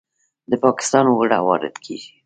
[0.51, 2.11] د پاکستان اوړه وارد کیږي.